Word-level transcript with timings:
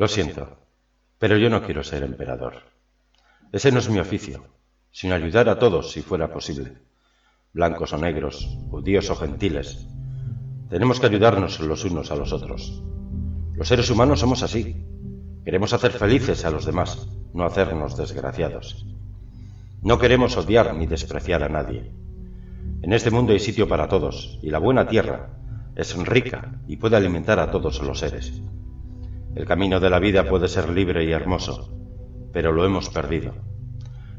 Lo 0.00 0.08
siento, 0.08 0.56
pero 1.18 1.36
yo 1.36 1.50
no 1.50 1.62
quiero 1.62 1.84
ser 1.84 2.02
emperador. 2.04 2.54
Ese 3.52 3.70
no 3.70 3.80
es 3.80 3.90
mi 3.90 3.98
oficio, 3.98 4.46
sino 4.90 5.14
ayudar 5.14 5.50
a 5.50 5.58
todos 5.58 5.92
si 5.92 6.00
fuera 6.00 6.32
posible, 6.32 6.78
blancos 7.52 7.92
o 7.92 7.98
negros, 7.98 8.48
judíos 8.70 9.10
o 9.10 9.16
gentiles. 9.16 9.86
Tenemos 10.70 11.00
que 11.00 11.04
ayudarnos 11.04 11.60
los 11.60 11.84
unos 11.84 12.10
a 12.10 12.16
los 12.16 12.32
otros. 12.32 12.82
Los 13.52 13.68
seres 13.68 13.90
humanos 13.90 14.20
somos 14.20 14.42
así. 14.42 14.74
Queremos 15.44 15.74
hacer 15.74 15.90
felices 15.90 16.46
a 16.46 16.50
los 16.50 16.64
demás, 16.64 17.06
no 17.34 17.44
hacernos 17.44 17.94
desgraciados. 17.98 18.86
No 19.82 19.98
queremos 19.98 20.34
odiar 20.38 20.74
ni 20.76 20.86
despreciar 20.86 21.42
a 21.42 21.50
nadie. 21.50 21.92
En 22.80 22.94
este 22.94 23.10
mundo 23.10 23.34
hay 23.34 23.38
sitio 23.38 23.68
para 23.68 23.88
todos, 23.88 24.38
y 24.40 24.48
la 24.48 24.60
buena 24.60 24.88
tierra 24.88 25.36
es 25.76 25.94
rica 25.94 26.62
y 26.66 26.78
puede 26.78 26.96
alimentar 26.96 27.38
a 27.38 27.50
todos 27.50 27.82
los 27.82 27.98
seres. 27.98 28.40
El 29.34 29.46
camino 29.46 29.78
de 29.78 29.90
la 29.90 30.00
vida 30.00 30.28
puede 30.28 30.48
ser 30.48 30.68
libre 30.70 31.04
y 31.04 31.12
hermoso, 31.12 31.72
pero 32.32 32.50
lo 32.52 32.64
hemos 32.64 32.90
perdido. 32.90 33.32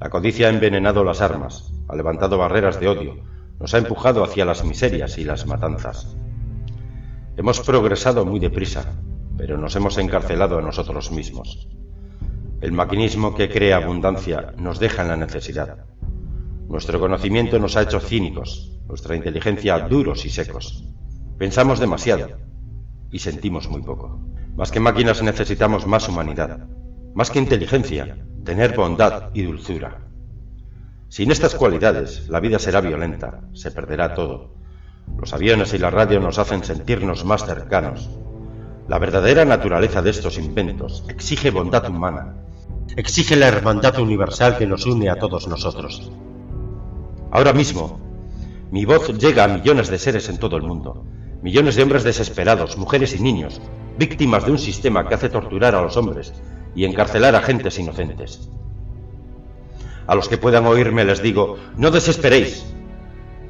La 0.00 0.10
codicia 0.10 0.46
ha 0.46 0.50
envenenado 0.50 1.02
las 1.02 1.20
armas, 1.20 1.72
ha 1.88 1.96
levantado 1.96 2.38
barreras 2.38 2.78
de 2.78 2.88
odio, 2.88 3.16
nos 3.58 3.74
ha 3.74 3.78
empujado 3.78 4.22
hacia 4.22 4.44
las 4.44 4.64
miserias 4.64 5.18
y 5.18 5.24
las 5.24 5.46
matanzas. 5.46 6.16
Hemos 7.36 7.60
progresado 7.60 8.24
muy 8.24 8.38
deprisa, 8.38 9.00
pero 9.36 9.58
nos 9.58 9.74
hemos 9.74 9.98
encarcelado 9.98 10.58
a 10.58 10.62
nosotros 10.62 11.10
mismos. 11.10 11.68
El 12.60 12.70
maquinismo 12.70 13.34
que 13.34 13.48
crea 13.48 13.78
abundancia 13.78 14.54
nos 14.56 14.78
deja 14.78 15.02
en 15.02 15.08
la 15.08 15.16
necesidad. 15.16 15.84
Nuestro 16.68 17.00
conocimiento 17.00 17.58
nos 17.58 17.76
ha 17.76 17.82
hecho 17.82 17.98
cínicos, 17.98 18.78
nuestra 18.86 19.16
inteligencia 19.16 19.80
duros 19.80 20.24
y 20.24 20.30
secos. 20.30 20.84
Pensamos 21.38 21.80
demasiado 21.80 22.28
y 23.10 23.18
sentimos 23.18 23.68
muy 23.68 23.82
poco. 23.82 24.20
Más 24.56 24.70
que 24.70 24.80
máquinas 24.80 25.22
necesitamos 25.22 25.86
más 25.86 26.08
humanidad, 26.08 26.66
más 27.14 27.30
que 27.30 27.38
inteligencia, 27.38 28.18
tener 28.44 28.76
bondad 28.76 29.30
y 29.32 29.42
dulzura. 29.42 30.02
Sin 31.08 31.30
estas 31.30 31.54
cualidades, 31.54 32.28
la 32.28 32.38
vida 32.38 32.58
será 32.58 32.82
violenta, 32.82 33.40
se 33.54 33.70
perderá 33.70 34.14
todo. 34.14 34.54
Los 35.18 35.32
aviones 35.32 35.72
y 35.72 35.78
la 35.78 35.90
radio 35.90 36.20
nos 36.20 36.38
hacen 36.38 36.64
sentirnos 36.64 37.24
más 37.24 37.46
cercanos. 37.46 38.10
La 38.88 38.98
verdadera 38.98 39.46
naturaleza 39.46 40.02
de 40.02 40.10
estos 40.10 40.36
inventos 40.36 41.04
exige 41.08 41.50
bondad 41.50 41.88
humana, 41.88 42.34
exige 42.96 43.36
la 43.36 43.48
hermandad 43.48 43.98
universal 44.00 44.58
que 44.58 44.66
nos 44.66 44.84
une 44.84 45.08
a 45.08 45.16
todos 45.16 45.48
nosotros. 45.48 46.12
Ahora 47.30 47.54
mismo, 47.54 48.00
mi 48.70 48.84
voz 48.84 49.16
llega 49.18 49.44
a 49.44 49.48
millones 49.48 49.88
de 49.88 49.98
seres 49.98 50.28
en 50.28 50.38
todo 50.38 50.56
el 50.56 50.62
mundo, 50.62 51.06
millones 51.42 51.74
de 51.74 51.82
hombres 51.82 52.04
desesperados, 52.04 52.78
mujeres 52.78 53.14
y 53.14 53.20
niños, 53.20 53.60
víctimas 53.98 54.46
de 54.46 54.52
un 54.52 54.58
sistema 54.58 55.08
que 55.08 55.14
hace 55.14 55.28
torturar 55.28 55.74
a 55.74 55.82
los 55.82 55.96
hombres 55.96 56.32
y 56.74 56.84
encarcelar 56.84 57.34
a 57.34 57.42
gentes 57.42 57.78
inocentes. 57.78 58.48
A 60.06 60.14
los 60.14 60.28
que 60.28 60.38
puedan 60.38 60.66
oírme 60.66 61.04
les 61.04 61.20
digo, 61.20 61.58
no 61.76 61.90
desesperéis. 61.90 62.64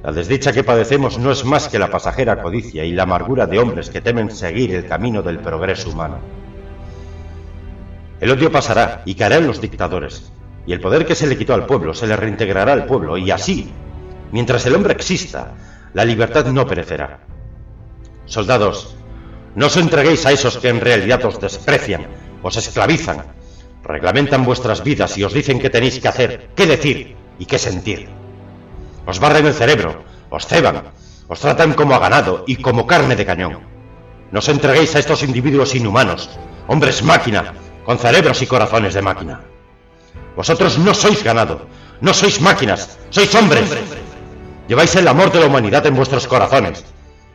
La 0.02 0.10
desdicha 0.10 0.52
que 0.52 0.64
padecemos 0.64 1.18
no 1.18 1.30
es 1.30 1.44
más 1.44 1.68
que 1.68 1.78
la 1.78 1.90
pasajera 1.90 2.42
codicia 2.42 2.84
y 2.84 2.92
la 2.92 3.04
amargura 3.04 3.46
de 3.46 3.58
hombres 3.58 3.88
que 3.90 4.00
temen 4.00 4.30
seguir 4.30 4.74
el 4.74 4.86
camino 4.86 5.22
del 5.22 5.38
progreso 5.38 5.90
humano. 5.90 6.18
El 8.20 8.30
odio 8.30 8.50
pasará 8.50 9.02
y 9.04 9.14
caerán 9.14 9.46
los 9.46 9.60
dictadores, 9.60 10.32
y 10.66 10.72
el 10.72 10.80
poder 10.80 11.06
que 11.06 11.14
se 11.14 11.26
le 11.26 11.36
quitó 11.36 11.54
al 11.54 11.66
pueblo 11.66 11.94
se 11.94 12.06
le 12.06 12.16
reintegrará 12.16 12.72
al 12.72 12.86
pueblo, 12.86 13.16
y 13.16 13.30
así, 13.30 13.70
mientras 14.32 14.64
el 14.66 14.74
hombre 14.74 14.92
exista, 14.92 15.54
la 15.92 16.04
libertad 16.04 16.46
no 16.46 16.66
perecerá. 16.66 17.20
Soldados, 18.26 18.94
no 19.54 19.66
os 19.66 19.76
entreguéis 19.76 20.24
a 20.24 20.32
esos 20.32 20.56
que 20.56 20.68
en 20.68 20.80
realidad 20.80 21.24
os 21.24 21.38
desprecian, 21.38 22.06
os 22.42 22.56
esclavizan, 22.56 23.24
reglamentan 23.84 24.44
vuestras 24.44 24.82
vidas 24.82 25.18
y 25.18 25.24
os 25.24 25.32
dicen 25.32 25.58
qué 25.58 25.70
tenéis 25.70 26.00
que 26.00 26.08
hacer, 26.08 26.50
qué 26.56 26.66
decir 26.66 27.16
y 27.38 27.44
qué 27.44 27.58
sentir. 27.58 28.08
Os 29.06 29.18
barren 29.18 29.46
el 29.46 29.54
cerebro, 29.54 30.04
os 30.30 30.46
ceban, 30.46 30.92
os 31.28 31.40
tratan 31.40 31.74
como 31.74 31.94
a 31.94 31.98
ganado 31.98 32.44
y 32.46 32.56
como 32.56 32.86
carne 32.86 33.16
de 33.16 33.26
cañón. 33.26 33.58
No 34.30 34.38
os 34.38 34.48
entreguéis 34.48 34.94
a 34.96 34.98
estos 34.98 35.22
individuos 35.22 35.74
inhumanos, 35.74 36.30
hombres 36.68 37.02
máquina, 37.02 37.52
con 37.84 37.98
cerebros 37.98 38.40
y 38.42 38.46
corazones 38.46 38.94
de 38.94 39.02
máquina. 39.02 39.40
Vosotros 40.36 40.78
no 40.78 40.94
sois 40.94 41.22
ganado, 41.22 41.66
no 42.00 42.14
sois 42.14 42.40
máquinas, 42.40 42.98
sois 43.10 43.34
hombres. 43.34 43.68
Lleváis 44.68 44.96
el 44.96 45.08
amor 45.08 45.30
de 45.32 45.40
la 45.40 45.46
humanidad 45.46 45.84
en 45.86 45.96
vuestros 45.96 46.26
corazones, 46.26 46.84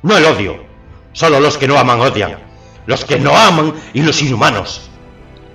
no 0.02 0.18
el 0.18 0.26
odio. 0.26 0.67
Solo 1.18 1.40
los 1.40 1.58
que 1.58 1.68
no 1.68 1.80
aman 1.80 2.00
odian, 2.00 2.38
los 2.86 3.04
que 3.04 3.20
no 3.20 3.36
aman 3.36 3.74
y 3.92 4.04
los 4.04 4.22
inhumanos. 4.22 4.88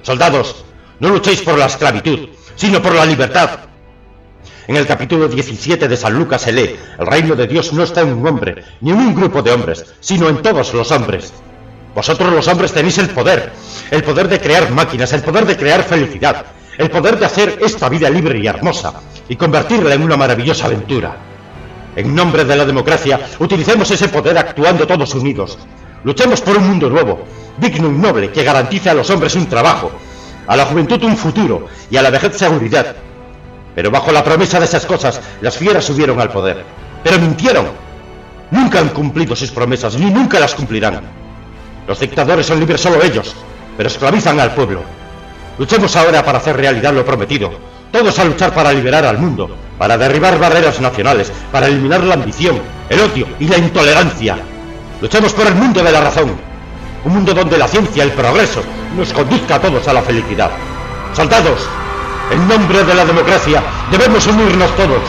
Soldados, 0.02 0.64
no 0.98 1.08
luchéis 1.08 1.40
por 1.42 1.56
la 1.56 1.66
esclavitud, 1.66 2.30
sino 2.56 2.82
por 2.82 2.96
la 2.96 3.06
libertad. 3.06 3.60
En 4.66 4.74
el 4.74 4.88
capítulo 4.88 5.28
17 5.28 5.86
de 5.86 5.96
San 5.96 6.18
Lucas 6.18 6.42
se 6.42 6.50
lee, 6.50 6.74
el 6.98 7.06
reino 7.06 7.36
de 7.36 7.46
Dios 7.46 7.72
no 7.72 7.84
está 7.84 8.00
en 8.00 8.12
un 8.14 8.26
hombre, 8.26 8.64
ni 8.80 8.90
en 8.90 8.96
un 8.96 9.14
grupo 9.14 9.40
de 9.40 9.52
hombres, 9.52 9.94
sino 10.00 10.28
en 10.28 10.42
todos 10.42 10.74
los 10.74 10.90
hombres. 10.90 11.32
Vosotros 11.94 12.32
los 12.32 12.48
hombres 12.48 12.72
tenéis 12.72 12.98
el 12.98 13.10
poder, 13.10 13.52
el 13.92 14.02
poder 14.02 14.26
de 14.26 14.40
crear 14.40 14.68
máquinas, 14.72 15.12
el 15.12 15.22
poder 15.22 15.46
de 15.46 15.56
crear 15.56 15.84
felicidad, 15.84 16.44
el 16.76 16.90
poder 16.90 17.20
de 17.20 17.26
hacer 17.26 17.60
esta 17.62 17.88
vida 17.88 18.10
libre 18.10 18.40
y 18.40 18.48
hermosa 18.48 18.94
y 19.28 19.36
convertirla 19.36 19.94
en 19.94 20.02
una 20.02 20.16
maravillosa 20.16 20.66
aventura. 20.66 21.31
En 21.94 22.14
nombre 22.14 22.44
de 22.44 22.56
la 22.56 22.64
democracia, 22.64 23.20
utilicemos 23.38 23.90
ese 23.90 24.08
poder 24.08 24.38
actuando 24.38 24.86
todos 24.86 25.14
unidos. 25.14 25.58
Luchemos 26.04 26.40
por 26.40 26.56
un 26.56 26.66
mundo 26.66 26.88
nuevo, 26.88 27.24
digno 27.58 27.88
y 27.88 27.92
noble, 27.92 28.30
que 28.30 28.42
garantice 28.42 28.88
a 28.88 28.94
los 28.94 29.10
hombres 29.10 29.34
un 29.34 29.46
trabajo, 29.46 29.92
a 30.46 30.56
la 30.56 30.64
juventud 30.64 31.02
un 31.04 31.16
futuro 31.16 31.66
y 31.90 31.96
a 31.96 32.02
la 32.02 32.10
vejez 32.10 32.36
seguridad. 32.36 32.96
Pero 33.74 33.90
bajo 33.90 34.10
la 34.10 34.24
promesa 34.24 34.58
de 34.58 34.64
esas 34.64 34.86
cosas, 34.86 35.20
las 35.40 35.56
fieras 35.56 35.84
subieron 35.84 36.18
al 36.20 36.30
poder. 36.30 36.64
Pero 37.04 37.18
mintieron. 37.18 37.66
Nunca 38.50 38.80
han 38.80 38.88
cumplido 38.90 39.36
sus 39.36 39.50
promesas, 39.50 39.94
ni 39.96 40.10
nunca 40.10 40.40
las 40.40 40.54
cumplirán. 40.54 41.02
Los 41.86 42.00
dictadores 42.00 42.46
son 42.46 42.60
libres 42.60 42.80
solo 42.80 43.02
ellos, 43.02 43.34
pero 43.76 43.88
esclavizan 43.88 44.40
al 44.40 44.54
pueblo. 44.54 44.82
Luchemos 45.58 45.94
ahora 45.96 46.24
para 46.24 46.38
hacer 46.38 46.56
realidad 46.56 46.92
lo 46.92 47.04
prometido. 47.04 47.50
Todos 47.92 48.18
a 48.18 48.24
luchar 48.24 48.54
para 48.54 48.72
liberar 48.72 49.04
al 49.04 49.18
mundo, 49.18 49.54
para 49.78 49.98
derribar 49.98 50.38
barreras 50.38 50.80
nacionales, 50.80 51.30
para 51.52 51.66
eliminar 51.66 52.02
la 52.02 52.14
ambición, 52.14 52.58
el 52.88 53.00
odio 53.00 53.26
y 53.38 53.46
la 53.46 53.58
intolerancia. 53.58 54.38
Luchemos 55.02 55.34
por 55.34 55.46
el 55.46 55.54
mundo 55.54 55.82
de 55.82 55.92
la 55.92 56.00
razón. 56.00 56.34
Un 57.04 57.12
mundo 57.12 57.34
donde 57.34 57.58
la 57.58 57.68
ciencia, 57.68 58.02
el 58.02 58.12
progreso, 58.12 58.62
nos 58.96 59.12
conduzca 59.12 59.56
a 59.56 59.60
todos 59.60 59.86
a 59.88 59.92
la 59.92 60.00
felicidad. 60.00 60.50
Soldados, 61.14 61.68
en 62.30 62.48
nombre 62.48 62.82
de 62.82 62.94
la 62.94 63.04
democracia, 63.04 63.62
debemos 63.90 64.26
unirnos 64.26 64.74
todos. 64.74 65.02